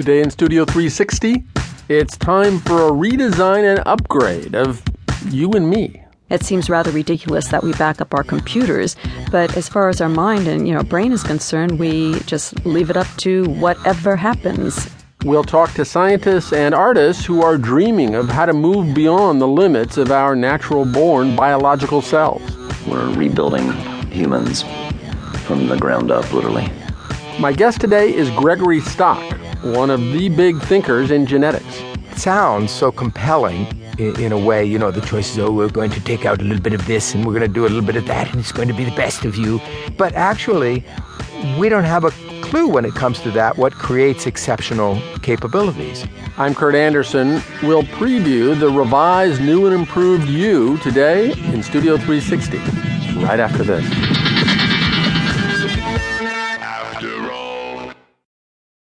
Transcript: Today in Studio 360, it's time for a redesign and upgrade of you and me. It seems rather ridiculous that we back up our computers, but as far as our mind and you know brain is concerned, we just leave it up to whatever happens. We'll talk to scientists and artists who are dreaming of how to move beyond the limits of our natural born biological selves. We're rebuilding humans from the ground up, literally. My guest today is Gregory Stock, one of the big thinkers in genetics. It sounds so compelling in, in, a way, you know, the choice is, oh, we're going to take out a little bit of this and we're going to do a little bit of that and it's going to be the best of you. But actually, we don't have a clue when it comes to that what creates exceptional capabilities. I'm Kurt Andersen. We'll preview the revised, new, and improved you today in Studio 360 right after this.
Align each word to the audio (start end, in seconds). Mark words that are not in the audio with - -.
Today 0.00 0.22
in 0.22 0.30
Studio 0.30 0.64
360, 0.64 1.44
it's 1.90 2.16
time 2.16 2.58
for 2.60 2.88
a 2.88 2.90
redesign 2.90 3.70
and 3.70 3.86
upgrade 3.86 4.54
of 4.54 4.82
you 5.28 5.50
and 5.50 5.68
me. 5.68 6.02
It 6.30 6.42
seems 6.42 6.70
rather 6.70 6.90
ridiculous 6.90 7.48
that 7.48 7.62
we 7.62 7.74
back 7.74 8.00
up 8.00 8.14
our 8.14 8.22
computers, 8.22 8.96
but 9.30 9.54
as 9.58 9.68
far 9.68 9.90
as 9.90 10.00
our 10.00 10.08
mind 10.08 10.48
and 10.48 10.66
you 10.66 10.72
know 10.72 10.82
brain 10.82 11.12
is 11.12 11.22
concerned, 11.22 11.78
we 11.78 12.18
just 12.20 12.64
leave 12.64 12.88
it 12.88 12.96
up 12.96 13.08
to 13.18 13.44
whatever 13.50 14.16
happens. 14.16 14.88
We'll 15.22 15.44
talk 15.44 15.74
to 15.74 15.84
scientists 15.84 16.54
and 16.54 16.74
artists 16.74 17.26
who 17.26 17.42
are 17.42 17.58
dreaming 17.58 18.14
of 18.14 18.30
how 18.30 18.46
to 18.46 18.54
move 18.54 18.94
beyond 18.94 19.38
the 19.38 19.48
limits 19.48 19.98
of 19.98 20.10
our 20.10 20.34
natural 20.34 20.86
born 20.86 21.36
biological 21.36 22.00
selves. 22.00 22.56
We're 22.86 23.12
rebuilding 23.12 23.70
humans 24.10 24.62
from 25.44 25.68
the 25.68 25.76
ground 25.76 26.10
up, 26.10 26.32
literally. 26.32 26.72
My 27.38 27.52
guest 27.52 27.82
today 27.82 28.14
is 28.14 28.30
Gregory 28.30 28.80
Stock, 28.80 29.38
one 29.62 29.90
of 29.90 30.00
the 30.12 30.28
big 30.30 30.60
thinkers 30.62 31.10
in 31.10 31.26
genetics. 31.26 31.80
It 32.12 32.18
sounds 32.18 32.70
so 32.70 32.90
compelling 32.90 33.66
in, 33.98 34.18
in, 34.18 34.32
a 34.32 34.38
way, 34.38 34.64
you 34.64 34.78
know, 34.78 34.90
the 34.90 35.02
choice 35.02 35.32
is, 35.32 35.38
oh, 35.38 35.52
we're 35.52 35.68
going 35.68 35.90
to 35.90 36.00
take 36.00 36.24
out 36.24 36.40
a 36.40 36.44
little 36.44 36.62
bit 36.62 36.72
of 36.72 36.86
this 36.86 37.14
and 37.14 37.26
we're 37.26 37.32
going 37.32 37.46
to 37.46 37.52
do 37.52 37.62
a 37.62 37.68
little 37.68 37.82
bit 37.82 37.96
of 37.96 38.06
that 38.06 38.30
and 38.30 38.40
it's 38.40 38.52
going 38.52 38.68
to 38.68 38.74
be 38.74 38.84
the 38.84 38.94
best 38.96 39.24
of 39.24 39.36
you. 39.36 39.60
But 39.98 40.14
actually, 40.14 40.84
we 41.58 41.68
don't 41.68 41.84
have 41.84 42.04
a 42.04 42.10
clue 42.40 42.68
when 42.68 42.84
it 42.84 42.94
comes 42.94 43.20
to 43.20 43.30
that 43.32 43.58
what 43.58 43.74
creates 43.74 44.26
exceptional 44.26 45.00
capabilities. 45.22 46.06
I'm 46.38 46.54
Kurt 46.54 46.74
Andersen. 46.74 47.42
We'll 47.62 47.82
preview 47.82 48.58
the 48.58 48.70
revised, 48.70 49.42
new, 49.42 49.66
and 49.66 49.74
improved 49.74 50.28
you 50.28 50.78
today 50.78 51.32
in 51.52 51.62
Studio 51.62 51.96
360 51.96 52.58
right 53.20 53.40
after 53.40 53.62
this. 53.62 54.19